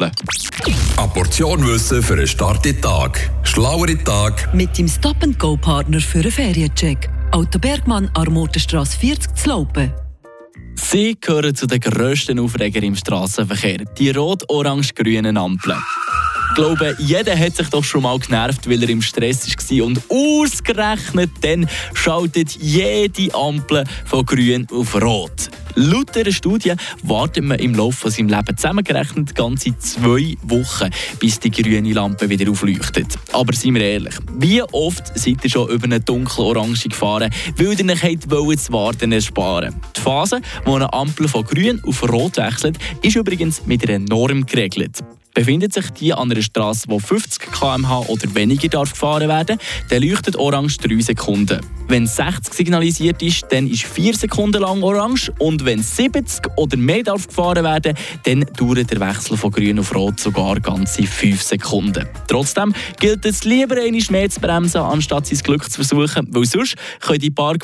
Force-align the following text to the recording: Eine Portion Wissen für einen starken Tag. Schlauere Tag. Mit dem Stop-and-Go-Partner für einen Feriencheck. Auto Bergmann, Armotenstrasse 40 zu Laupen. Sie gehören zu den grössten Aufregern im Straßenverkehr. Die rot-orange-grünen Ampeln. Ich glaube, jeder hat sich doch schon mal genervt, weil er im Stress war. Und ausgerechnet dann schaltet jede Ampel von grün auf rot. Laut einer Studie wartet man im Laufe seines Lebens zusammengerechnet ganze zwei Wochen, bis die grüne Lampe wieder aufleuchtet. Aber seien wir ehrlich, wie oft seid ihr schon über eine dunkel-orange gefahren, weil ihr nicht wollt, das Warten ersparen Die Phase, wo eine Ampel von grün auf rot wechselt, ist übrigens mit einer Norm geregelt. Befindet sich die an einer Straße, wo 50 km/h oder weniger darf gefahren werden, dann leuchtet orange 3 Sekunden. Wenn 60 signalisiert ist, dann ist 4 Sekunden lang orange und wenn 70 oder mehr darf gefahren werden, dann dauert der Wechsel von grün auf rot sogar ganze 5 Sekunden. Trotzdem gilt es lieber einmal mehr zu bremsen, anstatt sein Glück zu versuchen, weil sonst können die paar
Eine 0.00 1.08
Portion 1.12 1.66
Wissen 1.66 2.02
für 2.02 2.14
einen 2.14 2.26
starken 2.26 2.80
Tag. 2.80 3.30
Schlauere 3.42 3.96
Tag. 4.02 4.52
Mit 4.54 4.76
dem 4.76 4.88
Stop-and-Go-Partner 4.88 6.00
für 6.00 6.20
einen 6.20 6.32
Feriencheck. 6.32 7.08
Auto 7.30 7.58
Bergmann, 7.58 8.10
Armotenstrasse 8.14 8.98
40 8.98 9.34
zu 9.36 9.48
Laupen. 9.48 9.92
Sie 10.74 11.16
gehören 11.20 11.54
zu 11.54 11.66
den 11.66 11.80
grössten 11.80 12.38
Aufregern 12.38 12.82
im 12.82 12.96
Straßenverkehr. 12.96 13.84
Die 13.98 14.10
rot-orange-grünen 14.10 15.36
Ampeln. 15.36 15.78
Ich 16.50 16.54
glaube, 16.56 16.96
jeder 16.98 17.36
hat 17.36 17.56
sich 17.56 17.68
doch 17.68 17.82
schon 17.82 18.02
mal 18.02 18.18
genervt, 18.18 18.68
weil 18.68 18.82
er 18.82 18.88
im 18.88 19.02
Stress 19.02 19.46
war. 19.46 19.86
Und 19.86 20.00
ausgerechnet 20.08 21.30
dann 21.40 21.68
schaltet 21.94 22.52
jede 22.60 23.34
Ampel 23.34 23.84
von 24.04 24.24
grün 24.24 24.66
auf 24.72 24.94
rot. 25.00 25.50
Laut 25.76 26.16
einer 26.16 26.32
Studie 26.32 26.74
wartet 27.02 27.44
man 27.44 27.58
im 27.58 27.74
Laufe 27.74 28.10
seines 28.10 28.30
Lebens 28.30 28.60
zusammengerechnet 28.60 29.34
ganze 29.34 29.76
zwei 29.78 30.36
Wochen, 30.42 30.90
bis 31.18 31.40
die 31.40 31.50
grüne 31.50 31.92
Lampe 31.92 32.28
wieder 32.28 32.50
aufleuchtet. 32.50 33.18
Aber 33.32 33.52
seien 33.52 33.74
wir 33.74 33.82
ehrlich, 33.82 34.14
wie 34.38 34.62
oft 34.62 35.18
seid 35.18 35.42
ihr 35.42 35.50
schon 35.50 35.68
über 35.68 35.84
eine 35.84 36.00
dunkel-orange 36.00 36.88
gefahren, 36.88 37.30
weil 37.56 37.78
ihr 37.78 37.84
nicht 37.84 38.30
wollt, 38.30 38.58
das 38.58 38.70
Warten 38.70 39.12
ersparen 39.12 39.74
Die 39.96 40.00
Phase, 40.00 40.40
wo 40.64 40.76
eine 40.76 40.92
Ampel 40.92 41.26
von 41.26 41.44
grün 41.44 41.82
auf 41.84 42.08
rot 42.08 42.36
wechselt, 42.36 42.78
ist 43.02 43.16
übrigens 43.16 43.66
mit 43.66 43.88
einer 43.88 43.98
Norm 43.98 44.46
geregelt. 44.46 45.02
Befindet 45.34 45.72
sich 45.72 45.90
die 45.90 46.14
an 46.14 46.30
einer 46.30 46.42
Straße, 46.42 46.84
wo 46.86 47.00
50 47.00 47.50
km/h 47.50 48.04
oder 48.06 48.34
weniger 48.36 48.68
darf 48.68 48.92
gefahren 48.92 49.28
werden, 49.28 49.58
dann 49.90 50.02
leuchtet 50.02 50.36
orange 50.36 50.78
3 50.78 51.00
Sekunden. 51.00 51.60
Wenn 51.88 52.06
60 52.06 52.54
signalisiert 52.54 53.20
ist, 53.20 53.44
dann 53.50 53.66
ist 53.66 53.82
4 53.82 54.14
Sekunden 54.14 54.62
lang 54.62 54.82
orange 54.82 55.32
und 55.40 55.64
wenn 55.64 55.82
70 55.82 56.46
oder 56.56 56.76
mehr 56.76 57.02
darf 57.02 57.26
gefahren 57.26 57.64
werden, 57.64 57.94
dann 58.22 58.46
dauert 58.56 58.90
der 58.90 59.00
Wechsel 59.00 59.36
von 59.36 59.50
grün 59.50 59.80
auf 59.80 59.92
rot 59.94 60.20
sogar 60.20 60.60
ganze 60.60 61.02
5 61.02 61.42
Sekunden. 61.42 62.08
Trotzdem 62.28 62.72
gilt 63.00 63.24
es 63.24 63.44
lieber 63.44 63.76
einmal 63.76 64.02
mehr 64.10 64.30
zu 64.30 64.40
bremsen, 64.40 64.80
anstatt 64.80 65.26
sein 65.26 65.38
Glück 65.40 65.68
zu 65.68 65.84
versuchen, 65.84 66.28
weil 66.30 66.46
sonst 66.46 66.76
können 67.00 67.18
die 67.18 67.30
paar 67.30 67.58